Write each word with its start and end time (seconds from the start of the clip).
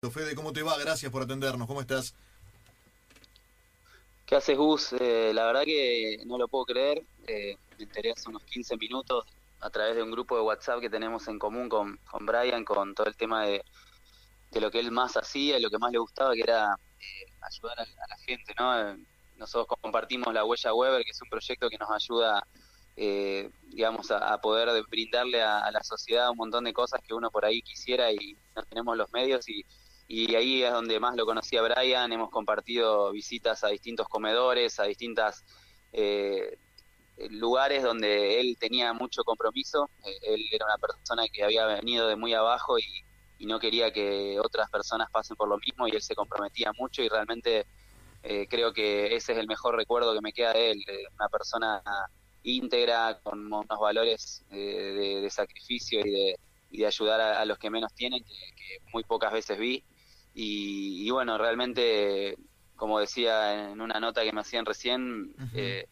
Fede, 0.00 0.36
¿cómo 0.36 0.52
te 0.52 0.62
va? 0.62 0.78
Gracias 0.78 1.10
por 1.10 1.22
atendernos. 1.22 1.66
¿Cómo 1.66 1.80
estás? 1.80 2.14
¿Qué 4.26 4.36
haces, 4.36 4.56
Gus? 4.56 4.92
Eh, 4.92 5.32
la 5.34 5.44
verdad 5.46 5.64
que 5.64 6.22
no 6.24 6.38
lo 6.38 6.46
puedo 6.46 6.66
creer. 6.66 7.02
Eh, 7.26 7.56
me 7.76 7.82
enteré 7.82 8.12
hace 8.12 8.28
unos 8.28 8.44
15 8.44 8.76
minutos 8.76 9.24
a 9.58 9.70
través 9.70 9.96
de 9.96 10.04
un 10.04 10.12
grupo 10.12 10.36
de 10.36 10.42
WhatsApp 10.42 10.80
que 10.80 10.88
tenemos 10.88 11.26
en 11.26 11.40
común 11.40 11.68
con, 11.68 11.96
con 12.08 12.24
Brian, 12.26 12.64
con 12.64 12.94
todo 12.94 13.08
el 13.08 13.16
tema 13.16 13.44
de, 13.44 13.64
lo 14.60 14.70
que 14.70 14.78
él 14.78 14.92
más 14.92 15.16
hacía 15.16 15.58
y 15.58 15.62
lo 15.62 15.68
que 15.68 15.78
más 15.78 15.90
le 15.90 15.98
gustaba, 15.98 16.32
que 16.32 16.42
era 16.42 16.76
eh, 17.00 17.32
ayudar 17.40 17.80
a, 17.80 18.06
la 18.06 18.16
gente, 18.18 18.54
¿no? 18.56 18.96
Nosotros 19.36 19.78
compartimos 19.82 20.32
la 20.32 20.44
Huella 20.44 20.74
Weber, 20.74 21.02
que 21.02 21.10
es 21.10 21.20
un 21.22 21.28
proyecto 21.28 21.68
que 21.68 21.76
nos 21.76 21.90
ayuda, 21.90 22.46
digamos, 22.94 24.12
a, 24.12 24.40
poder 24.40 24.80
brindarle 24.88 25.42
a, 25.42 25.58
a, 25.58 25.72
la 25.72 25.82
sociedad 25.82 26.30
un 26.30 26.36
montón 26.36 26.62
de 26.64 26.72
cosas 26.72 27.00
que 27.04 27.14
uno 27.14 27.32
por 27.32 27.44
ahí 27.44 27.62
quisiera 27.62 28.12
y 28.12 28.36
no 28.54 28.62
tenemos 28.62 28.96
los 28.96 29.12
medios 29.12 29.48
y 29.48 29.64
y 30.08 30.34
ahí 30.34 30.62
es 30.62 30.72
donde 30.72 30.98
más 30.98 31.14
lo 31.16 31.26
conocí 31.26 31.58
a 31.58 31.62
Brian, 31.62 32.10
hemos 32.10 32.30
compartido 32.30 33.12
visitas 33.12 33.62
a 33.62 33.68
distintos 33.68 34.08
comedores, 34.08 34.80
a 34.80 34.84
distintas 34.84 35.44
eh, 35.92 36.56
lugares 37.30 37.82
donde 37.82 38.40
él 38.40 38.56
tenía 38.58 38.94
mucho 38.94 39.22
compromiso, 39.22 39.90
eh, 40.06 40.18
él 40.22 40.46
era 40.50 40.64
una 40.64 40.78
persona 40.78 41.24
que 41.30 41.44
había 41.44 41.66
venido 41.66 42.08
de 42.08 42.16
muy 42.16 42.32
abajo 42.32 42.78
y, 42.78 42.84
no 43.46 43.60
quería 43.60 43.92
que 43.92 44.36
otras 44.40 44.68
personas 44.68 45.08
pasen 45.12 45.36
por 45.36 45.48
lo 45.48 45.58
mismo 45.58 45.86
y 45.86 45.92
él 45.92 46.02
se 46.02 46.16
comprometía 46.16 46.72
mucho 46.76 47.02
y 47.02 47.08
realmente 47.08 47.66
eh, 48.24 48.48
creo 48.50 48.72
que 48.72 49.14
ese 49.14 49.32
es 49.32 49.38
el 49.38 49.46
mejor 49.46 49.76
recuerdo 49.76 50.12
que 50.12 50.20
me 50.20 50.32
queda 50.32 50.52
de 50.52 50.72
él, 50.72 50.84
una 51.14 51.28
persona 51.28 51.80
íntegra, 52.42 53.20
con 53.22 53.46
unos 53.46 53.78
valores 53.80 54.44
de, 54.50 55.28
sacrificio 55.30 56.00
y 56.00 56.10
de, 56.10 56.38
y 56.72 56.78
de 56.78 56.86
ayudar 56.86 57.20
a, 57.20 57.44
los 57.44 57.58
que 57.58 57.70
menos 57.70 57.94
tienen, 57.94 58.24
que 58.24 58.78
muy 58.92 59.04
pocas 59.04 59.32
veces 59.32 59.56
vi. 59.56 59.84
Y, 60.40 61.10
bueno, 61.10 61.36
realmente, 61.36 62.36
como 62.76 63.00
decía 63.00 63.72
en 63.72 63.80
una 63.80 63.98
nota 63.98 64.22
que 64.22 64.32
me 64.32 64.42
hacían 64.42 64.64
recién, 64.64 65.34
eh, 65.52 65.88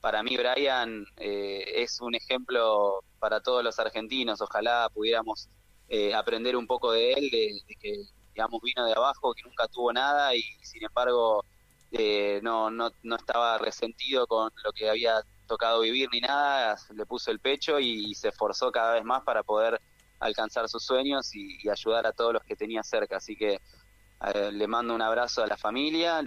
para 0.00 0.22
mí 0.22 0.34
Brian 0.34 1.04
eh, 1.18 1.62
es 1.82 2.00
un 2.00 2.14
ejemplo 2.14 3.04
para 3.18 3.42
todos 3.42 3.62
los 3.62 3.78
argentinos. 3.78 4.40
Ojalá 4.40 4.88
pudiéramos 4.94 5.50
eh, 5.90 6.14
aprender 6.14 6.56
un 6.56 6.66
poco 6.66 6.90
de 6.92 7.12
él, 7.12 7.28
de, 7.30 7.76
que, 7.78 8.04
digamos, 8.32 8.62
vino 8.62 8.86
de 8.86 8.94
abajo, 8.94 9.34
que 9.34 9.42
nunca 9.42 9.68
tuvo 9.68 9.92
nada 9.92 10.34
y 10.34 10.42
sin 10.62 10.82
embargo 10.84 11.44
no, 12.40 12.70
no, 12.70 12.90
no 13.02 13.16
estaba 13.16 13.58
resentido 13.58 14.26
con 14.26 14.50
lo 14.64 14.72
que 14.72 14.88
había 14.88 15.22
tocado 15.46 15.80
vivir 15.80 16.08
ni 16.10 16.20
nada, 16.20 16.78
le 16.94 17.04
puso 17.04 17.30
el 17.30 17.40
pecho 17.40 17.78
y 17.78 18.14
se 18.14 18.28
esforzó 18.28 18.72
cada 18.72 18.94
vez 18.94 19.04
más 19.04 19.22
para 19.22 19.42
poder 19.42 19.78
alcanzar 20.18 20.66
sus 20.68 20.82
sueños 20.82 21.34
y, 21.34 21.58
y 21.62 21.68
ayudar 21.68 22.06
a 22.06 22.12
todos 22.12 22.32
los 22.32 22.42
que 22.44 22.56
tenía 22.56 22.82
cerca. 22.82 23.18
Así 23.18 23.36
que 23.36 23.60
eh, 24.24 24.52
le 24.52 24.68
mando 24.68 24.94
un 24.94 25.02
abrazo 25.02 25.42
a 25.42 25.46
la 25.46 25.56
familia, 25.56 26.22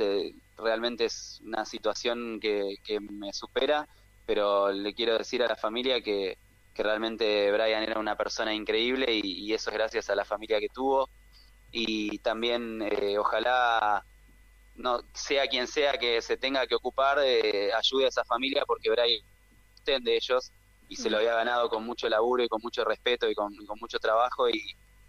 realmente 0.57 1.05
es 1.05 1.39
una 1.45 1.63
situación 1.65 2.39
que, 2.41 2.77
me 2.99 3.31
supera, 3.31 3.87
pero 4.25 4.71
le 4.71 4.93
quiero 4.93 5.17
decir 5.17 5.41
a 5.43 5.47
la 5.47 5.55
familia 5.55 6.01
que, 6.01 6.37
realmente 6.77 7.49
Brian 7.53 7.83
era 7.83 8.01
una 8.01 8.17
persona 8.17 8.53
increíble 8.53 9.05
y, 9.09 9.53
eso 9.53 9.69
es 9.69 9.75
gracias 9.77 10.09
a 10.09 10.15
la 10.15 10.25
familia 10.25 10.59
que 10.59 10.67
tuvo. 10.67 11.09
Y 11.71 12.19
también 12.19 12.81
eh, 12.81 13.17
ojalá 13.17 14.03
no 14.75 15.01
sea 15.13 15.47
quien 15.47 15.67
sea 15.67 15.93
que 15.93 16.21
se 16.21 16.35
tenga 16.35 16.67
que 16.67 16.75
ocupar 16.75 17.19
eh, 17.23 17.71
ayude 17.73 18.05
a 18.05 18.09
esa 18.09 18.25
familia 18.25 18.65
porque 18.65 18.89
Brian 18.89 19.21
es 19.85 20.03
de 20.03 20.15
ellos 20.15 20.51
y 20.89 20.97
se 20.97 21.09
lo 21.09 21.17
había 21.17 21.35
ganado 21.35 21.69
con 21.69 21.85
mucho 21.85 22.09
laburo 22.09 22.43
y 22.43 22.49
con 22.49 22.61
mucho 22.61 22.83
respeto 22.83 23.29
y 23.29 23.35
con, 23.35 23.53
mucho 23.79 23.99
trabajo 23.99 24.49
y, 24.49 24.61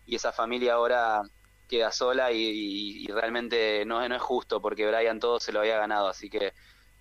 y 0.07 0.15
esa 0.15 0.33
familia 0.33 0.75
ahora 0.75 1.23
queda 1.69 1.93
sola 1.93 2.33
y, 2.33 3.07
realmente 3.09 3.85
no, 3.85 4.03
es 4.03 4.23
justo 4.23 4.61
porque 4.61 4.87
Brian 4.87 5.21
todo 5.21 5.41
se 5.41 5.53
lo 5.53 5.61
había 5.61 5.79
ganado, 5.79 6.09
así 6.09 6.31
que 6.31 6.53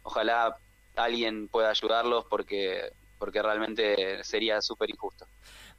ojalá 0.03 0.57
alguien 0.95 1.47
pueda 1.47 1.69
ayudarlos 1.69 2.25
porque, 2.29 2.91
porque 3.17 3.41
realmente 3.41 4.23
sería 4.23 4.61
súper 4.61 4.89
injusto. 4.89 5.27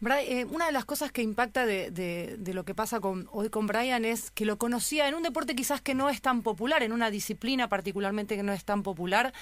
Eh, 0.04 0.44
una 0.50 0.66
de 0.66 0.72
las 0.72 0.84
cosas 0.84 1.10
que 1.10 1.22
impacta 1.22 1.64
de, 1.64 1.90
de, 1.90 2.54
lo 2.54 2.64
que 2.64 2.74
pasa 2.74 3.00
con, 3.00 3.28
hoy 3.32 3.48
con 3.48 3.66
Brian 3.66 4.04
es 4.04 4.30
que 4.30 4.44
lo 4.44 4.58
conocía 4.58 5.08
en 5.08 5.14
un 5.14 5.22
deporte 5.22 5.56
quizás 5.56 5.80
que 5.80 5.94
no 5.94 6.10
es 6.10 6.20
tan 6.20 6.42
popular, 6.42 6.82
en 6.82 6.92
una 6.92 7.10
disciplina 7.10 7.68
particularmente 7.68 8.36
que 8.36 8.42
no 8.42 8.52
es 8.52 8.64
tan 8.64 8.82
popular. 8.82 9.32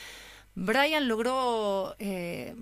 Brian 0.55 1.09
logró 1.09 1.97
eh, 1.99 2.55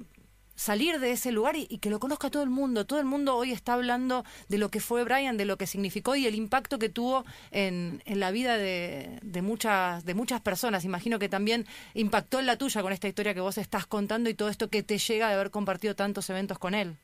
salir 0.54 1.00
de 1.00 1.12
ese 1.12 1.32
lugar 1.32 1.56
y, 1.56 1.66
que 1.78 1.90
lo 1.90 1.98
conozca 1.98 2.30
todo 2.30 2.42
el 2.42 2.50
mundo. 2.50 2.86
Todo 2.86 2.98
el 2.98 3.04
mundo 3.04 3.36
hoy 3.36 3.52
está 3.52 3.74
hablando 3.74 4.24
de 4.48 4.58
lo 4.58 4.70
que 4.70 4.80
fue 4.80 5.04
Brian, 5.04 5.36
de 5.36 5.44
lo 5.44 5.56
que 5.56 5.66
significó 5.66 6.14
y 6.16 6.26
el 6.26 6.34
impacto 6.34 6.78
que 6.78 6.88
tuvo 6.88 7.24
en, 7.50 8.02
en 8.06 8.20
la 8.20 8.30
vida 8.30 8.56
de, 8.56 9.18
de, 9.22 9.42
muchas, 9.42 10.04
de 10.04 10.14
muchas 10.14 10.40
personas. 10.40 10.84
Imagino 10.84 11.18
que 11.18 11.28
también 11.28 11.66
impactó 11.94 12.38
en 12.38 12.46
la 12.46 12.56
tuya 12.56 12.82
con 12.82 12.92
esta 12.92 13.08
historia 13.08 13.34
que 13.34 13.40
vos 13.40 13.58
estás 13.58 13.86
contando 13.86 14.30
y 14.30 14.34
todo 14.34 14.48
esto 14.48 14.68
que 14.68 14.82
te 14.82 14.98
llega 14.98 15.28
de 15.28 15.34
haber 15.34 15.50
compartido 15.50 15.94
tantos 15.94 16.28
eventos 16.30 16.58
con 16.58 16.74
él. 16.74 16.96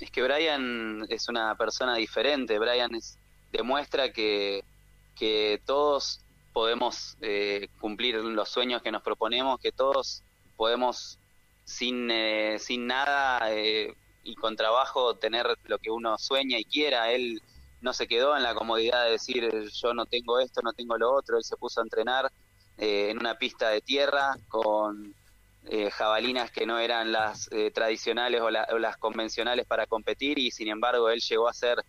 Es 0.00 0.10
que 0.10 0.22
Brian 0.22 1.06
es 1.08 1.28
una 1.28 1.54
persona 1.56 1.96
diferente. 1.96 2.58
Brian 2.58 2.94
es, 2.94 3.18
demuestra 3.52 4.12
que, 4.12 4.64
que 5.16 5.60
todos 5.64 6.20
podemos 6.52 7.16
eh, 7.20 7.68
cumplir 7.80 8.16
los 8.16 8.48
sueños 8.48 8.82
que 8.82 8.92
nos 8.92 9.02
proponemos, 9.02 9.60
que 9.60 9.72
todos 9.72 10.22
podemos 10.56 11.18
sin, 11.68 12.10
eh, 12.10 12.58
sin 12.58 12.86
nada 12.86 13.52
eh, 13.52 13.94
y 14.24 14.34
con 14.36 14.56
trabajo 14.56 15.16
tener 15.16 15.46
lo 15.64 15.78
que 15.78 15.90
uno 15.90 16.16
sueña 16.16 16.58
y 16.58 16.64
quiera. 16.64 17.12
Él 17.12 17.42
no 17.82 17.92
se 17.92 18.08
quedó 18.08 18.36
en 18.36 18.42
la 18.42 18.54
comodidad 18.54 19.04
de 19.04 19.12
decir 19.12 19.70
yo 19.70 19.92
no 19.92 20.06
tengo 20.06 20.40
esto, 20.40 20.62
no 20.62 20.72
tengo 20.72 20.96
lo 20.96 21.12
otro. 21.12 21.36
Él 21.36 21.44
se 21.44 21.58
puso 21.58 21.80
a 21.80 21.84
entrenar 21.84 22.32
eh, 22.78 23.10
en 23.10 23.18
una 23.18 23.36
pista 23.36 23.68
de 23.68 23.82
tierra 23.82 24.36
con 24.48 25.14
jabalinas 25.92 26.50
que 26.50 26.64
no 26.64 26.78
eran 26.78 27.12
las 27.12 27.50
tradicionales 27.74 28.40
o, 28.40 28.48
las 28.48 28.96
convencionales 28.96 29.66
para 29.66 29.86
competir 29.86 30.38
y 30.38 30.50
sin 30.50 30.68
embargo 30.68 31.10
él 31.10 31.20
llegó 31.20 31.46
a 31.46 31.52
ser 31.52 31.84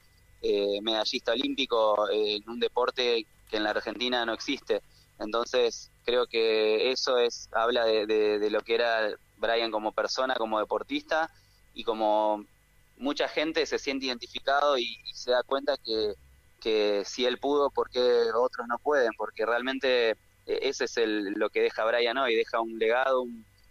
medallista 0.81 1.31
olímpico 1.31 2.09
en 2.11 2.49
un 2.49 2.59
deporte 2.59 3.25
que 3.49 3.55
en 3.55 3.63
la 3.63 3.69
Argentina 3.69 4.25
no 4.25 4.33
existe. 4.33 4.81
Entonces 5.17 5.91
creo 6.03 6.27
que 6.27 6.91
eso 6.91 7.17
es 7.19 7.47
habla 7.53 7.85
de, 7.85 8.05
de 8.05 8.49
lo 8.49 8.59
que 8.59 8.75
era 8.75 9.15
Brian 9.39 9.71
como 9.71 9.91
persona, 9.91 10.35
como 10.35 10.59
deportista 10.59 11.29
y 11.73 11.83
como 11.83 12.45
mucha 12.97 13.27
gente 13.27 13.65
se 13.65 13.79
siente 13.79 14.05
identificado 14.05 14.77
y, 14.77 14.97
se 15.13 15.31
da 15.31 15.43
cuenta 15.43 15.77
que, 15.77 16.13
que, 16.61 17.03
si 17.05 17.25
él 17.25 17.39
pudo, 17.39 17.71
¿por 17.71 17.89
qué 17.89 18.01
otros 18.35 18.67
no 18.67 18.77
pueden? 18.77 19.11
Porque 19.17 19.45
realmente 19.45 20.11
eh, 20.11 20.17
ese 20.45 20.85
es 20.85 20.97
el, 20.97 21.33
lo 21.33 21.49
que 21.49 21.61
deja 21.61 21.85
Brian 21.85 22.17
hoy, 22.17 22.35
deja 22.35 22.59
un 22.59 22.77
legado, 22.77 23.25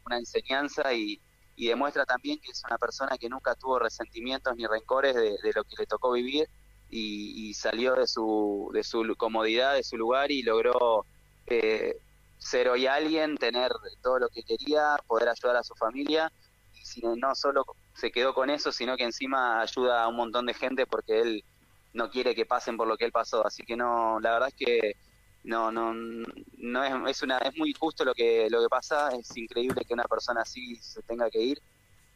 una 0.07 0.19
enseñanza 0.19 0.93
y, 0.95 1.21
demuestra 1.57 2.07
también 2.07 2.39
que 2.39 2.53
es 2.53 2.63
una 2.65 2.79
persona 2.79 3.19
que 3.19 3.29
nunca 3.29 3.57
tuvo 3.57 3.81
resentimientos 3.81 4.55
ni 4.57 4.65
rencores 4.65 5.17
de, 5.17 5.37
lo 5.53 5.65
que 5.65 5.75
le 5.77 5.87
tocó 5.87 6.13
vivir 6.13 6.49
y, 6.89 7.53
salió 7.55 7.95
de 7.95 8.07
su, 8.07 8.71
de 8.73 8.85
su 8.85 9.05
comodidad, 9.17 9.75
de 9.75 9.83
su 9.83 9.97
lugar 9.97 10.31
y 10.31 10.43
logró 10.43 11.05
eh, 11.47 11.99
ser 12.39 12.69
hoy 12.69 12.87
alguien, 12.87 13.37
tener 13.37 13.73
todo 14.03 14.19
lo 14.19 14.29
que 14.29 14.43
quería, 14.43 14.97
poder 15.07 15.29
ayudar 15.29 15.57
a 15.57 15.65
su 15.65 15.75
familia 15.75 16.33
y 16.75 16.85
si 16.85 17.01
no 17.03 17.35
solo 17.35 17.65
se 17.95 18.11
quedó 18.11 18.33
con 18.33 18.51
eso, 18.51 18.73
sino 18.73 18.97
que 18.97 19.05
encima 19.05 19.61
ayuda 19.61 20.05
a 20.05 20.09
un 20.09 20.17
montón 20.17 20.47
de 20.47 20.55
gente 20.55 20.87
porque 20.87 21.21
él 21.21 21.45
no 21.93 22.11
quiere 22.11 22.35
que 22.35 22.47
pasen 22.47 22.77
por 22.77 22.87
lo 22.87 22.97
que 22.97 23.05
él 23.05 23.13
pasó, 23.13 23.45
así 23.47 23.65
que 23.65 23.77
no, 23.77 24.21
la 24.21 24.33
verdad 24.33 24.49
es 24.49 24.55
que 24.55 24.97
no, 25.45 25.73
no, 25.73 25.95
no 25.95 27.09
es, 27.09 27.23
una, 27.23 27.39
es 27.39 27.57
muy 27.57 27.73
justo 27.73 28.05
lo 28.05 28.15
que 28.15 28.49
lo 28.51 28.61
que 28.63 28.69
pasa, 28.69 29.09
es 29.11 29.37
increíble 29.37 29.85
que 29.87 29.95
una 29.95 30.05
persona 30.05 30.43
así 30.43 30.77
se 30.77 31.03
tenga 31.03 31.31
que 31.31 31.41
ir. 31.41 31.63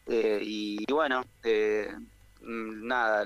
Eh, 0.07 0.41
y, 0.43 0.93
bueno, 0.93 1.25
eh, 1.45 1.95
nada, 2.41 3.25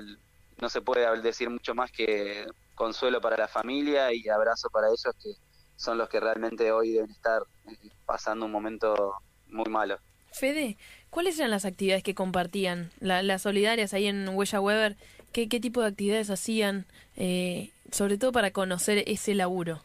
no 0.61 0.69
se 0.69 0.81
puede 0.81 1.21
decir 1.21 1.49
mucho 1.49 1.73
más 1.75 1.91
que 1.91 2.45
consuelo 2.75 3.19
para 3.19 3.37
la 3.37 3.47
familia 3.47 4.13
y 4.13 4.29
abrazo 4.29 4.69
para 4.69 4.87
ellos 4.87 5.13
que 5.21 5.31
son 5.77 5.97
los 5.99 6.09
que 6.09 6.19
realmente 6.19 6.71
hoy 6.71 6.91
deben 6.91 7.11
estar 7.11 7.43
eh, 7.67 7.77
pasando 8.05 8.45
un 8.45 8.51
momento 8.51 9.13
muy 9.47 9.69
malo. 9.69 9.97
Fede, 10.31 10.77
¿cuáles 11.09 11.39
eran 11.39 11.51
las 11.51 11.65
actividades 11.65 12.03
que 12.03 12.15
compartían? 12.15 12.91
las 12.99 13.41
solidarias 13.41 13.93
ahí 13.93 14.07
en 14.07 14.27
Huella 14.27 14.59
Weber, 14.59 14.97
¿qué, 15.31 15.47
qué 15.47 15.59
tipo 15.59 15.81
de 15.81 15.87
actividades 15.87 16.29
hacían? 16.29 16.85
Eh, 17.15 17.71
sobre 17.91 18.17
todo 18.17 18.31
para 18.31 18.51
conocer 18.51 19.03
ese 19.07 19.33
laburo. 19.33 19.81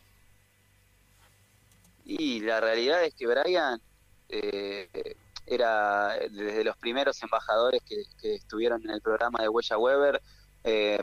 Y 2.05 2.41
la 2.41 2.61
realidad 2.61 3.05
es 3.05 3.15
que 3.15 3.27
Brian 3.27 3.81
eh, 4.29 4.89
era 5.47 6.17
desde 6.31 6.65
los 6.65 6.77
primeros 6.77 7.23
embajadores 7.23 7.81
que, 7.85 8.03
estuvieron 8.35 8.83
en 8.85 8.91
el 8.91 9.01
programa 9.01 9.41
de 9.41 9.49
Huella 9.49 9.79
Weber, 9.79 10.23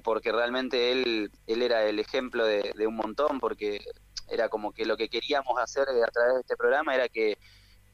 porque 0.03 0.31
realmente 0.31 0.91
él, 0.91 1.31
él 1.47 1.61
era 1.61 1.85
el 1.85 1.99
ejemplo 1.99 2.45
de, 2.45 2.73
de 2.75 2.87
un 2.87 2.95
montón, 2.95 3.39
porque 3.39 3.81
era 4.29 4.49
como 4.49 4.71
que 4.71 4.85
lo 4.85 4.97
que 4.97 5.09
queríamos 5.09 5.57
hacer 5.59 5.87
a 5.89 6.11
través 6.11 6.35
de 6.35 6.41
este 6.41 6.57
programa 6.57 6.95
era 6.95 7.09
que 7.09 7.37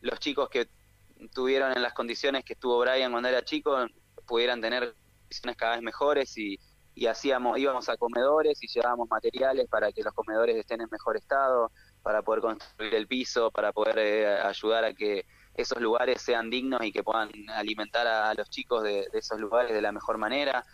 los 0.02 0.20
chicos 0.20 0.50
que 0.50 0.68
tuvieron 1.34 1.72
en 1.72 1.82
las 1.82 1.94
condiciones 1.94 2.44
que 2.44 2.54
estuvo 2.54 2.80
Brian 2.80 3.12
cuando 3.12 3.30
era 3.30 3.44
chico 3.44 3.86
pudieran 4.28 4.62
tener 4.62 4.96
condiciones 5.22 5.58
cada 5.58 5.74
vez 5.74 5.82
mejores 5.82 6.38
y, 6.38 6.60
y 6.96 7.08
hacíamos, 7.08 7.60
íbamos 7.60 7.90
a 7.90 7.98
comedores 7.98 8.64
y 8.64 8.68
llevábamos 8.68 9.10
materiales 9.10 9.68
para 9.70 9.92
que 9.92 10.02
los 10.02 10.14
comedores 10.14 10.56
estén 10.56 10.82
en 10.82 10.88
mejor 10.90 11.18
estado, 11.18 11.72
para 12.02 12.22
poder 12.22 12.42
construir 12.42 12.96
el 12.96 13.08
piso, 13.08 13.52
para 13.52 13.74
poder 13.74 13.98
eh, 14.00 14.42
ayudar 14.42 14.86
a 14.86 14.94
que 14.94 15.26
esos 15.56 15.82
lugares 15.82 16.22
sean 16.22 16.50
dignos 16.50 16.82
y 16.84 16.92
que 16.92 17.04
puedan 17.04 17.30
alimentar 17.50 18.08
a, 18.08 18.34
los 18.34 18.50
chicos 18.50 18.84
de, 18.84 19.08
esos 19.14 19.40
lugares 19.40 19.74
de 19.74 19.82
la 19.82 19.92
mejor 19.92 20.18
manera. 20.18 20.66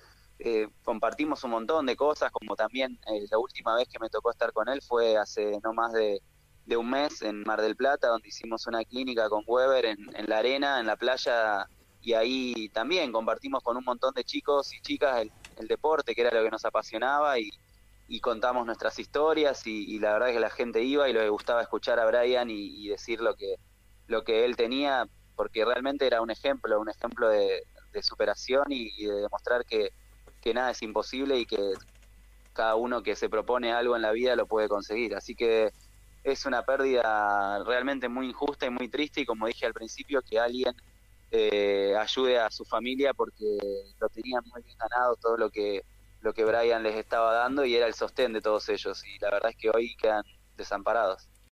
Eh, 0.44 0.68
compartimos 0.84 1.44
un 1.44 1.52
montón 1.52 1.86
de 1.86 1.96
cosas, 1.96 2.32
como 2.32 2.56
también 2.56 3.00
eh, 3.06 3.28
la 3.30 3.38
última 3.38 3.76
vez 3.76 3.88
que 3.88 4.00
me 4.00 4.10
tocó 4.10 4.32
estar 4.32 4.52
con 4.52 4.70
él 4.70 4.82
fue 4.82 5.16
hace 5.16 5.60
no 5.64 5.72
más 5.72 5.94
de, 5.94 6.20
un 6.76 6.90
mes 6.90 7.22
en 7.22 7.44
Mar 7.44 7.62
del 7.62 7.76
Plata, 7.76 8.08
donde 8.08 8.30
hicimos 8.30 8.66
una 8.66 8.84
clínica 8.84 9.30
con 9.30 9.44
Weber 9.46 9.86
en, 9.86 10.00
la 10.26 10.40
arena, 10.40 10.80
en 10.80 10.88
la 10.88 10.96
playa, 10.96 11.68
y 12.02 12.14
ahí 12.14 12.70
también 12.70 13.12
compartimos 13.12 13.62
con 13.62 13.78
un 13.78 13.84
montón 13.84 14.16
de 14.16 14.24
chicos 14.24 14.74
y 14.74 14.82
chicas 14.82 15.28
el, 15.58 15.68
deporte, 15.68 16.16
que 16.16 16.22
era 16.22 16.32
lo 16.32 16.44
que 16.44 16.50
nos 16.50 16.66
apasionaba, 16.66 17.38
y, 17.38 17.52
contamos 18.22 18.66
nuestras 18.66 18.98
historias, 18.98 19.68
y, 19.68 20.00
la 20.00 20.14
verdad 20.14 20.30
es 20.30 20.36
que 20.36 20.40
la 20.40 20.50
gente 20.50 20.82
iba 20.82 21.08
y 21.08 21.14
le 21.14 21.30
gustaba 21.30 21.62
escuchar 21.62 22.00
a 22.00 22.06
Brian 22.06 22.50
y, 22.50 22.88
decir 22.88 23.22
lo 23.22 23.36
que, 23.36 23.58
lo 24.08 24.24
que 24.24 24.46
él 24.46 24.56
tenía, 24.56 25.08
porque 25.36 25.66
realmente 25.66 26.08
era 26.08 26.22
un 26.22 26.32
ejemplo, 26.32 26.80
un 26.80 26.90
ejemplo 26.90 27.30
de, 27.30 27.64
superación 28.02 28.64
y, 28.70 29.06
de 29.06 29.22
demostrar 29.22 29.66
que, 29.66 29.92
que 30.42 30.54
nada 30.54 30.72
es 30.72 30.82
imposible 30.82 31.38
y 31.38 31.46
que 31.46 31.74
cada 32.54 32.76
uno 32.76 33.04
que 33.04 33.16
se 33.16 33.30
propone 33.30 33.72
algo 33.72 33.96
en 33.96 34.02
la 34.02 34.12
vida 34.12 34.36
lo 34.36 34.48
puede 34.48 34.68
conseguir. 34.68 35.16
Así 35.16 35.36
que 35.36 35.72
es 36.24 36.46
una 36.46 36.64
pérdida 36.64 37.64
realmente 37.64 38.10
muy 38.10 38.28
injusta 38.30 38.66
y 38.66 38.70
muy 38.70 38.90
triste 38.90 39.22
y 39.22 39.26
como 39.26 39.48
dije 39.48 39.66
al 39.66 39.74
principio, 39.74 40.22
que 40.22 40.40
alguien 40.40 40.76
eh, 41.32 41.96
ayude 41.98 42.40
a 42.40 42.50
su 42.52 42.66
familia 42.66 43.14
porque 43.14 43.58
lo 44.00 44.10
tenían 44.10 44.44
muy 44.52 44.62
bien 44.64 44.78
ganado 44.78 45.16
todo 45.16 45.38
lo 45.38 45.50
que 45.50 45.84
lo 46.22 46.34
que 46.34 46.46
Brian 46.46 46.84
les 46.84 46.96
estaba 46.96 47.34
dando 47.34 47.66
y 47.66 47.76
era 47.76 47.88
el 47.88 47.96
sostén 47.96 48.32
de 48.32 48.42
todos 48.42 48.70
ellos 48.70 49.04
y 49.06 49.18
la 49.20 49.32
verdad 49.32 49.50
es 49.52 49.58
que 49.58 49.72
hoy 49.74 49.96
quedan 49.96 50.24
desamparados. 50.56 51.28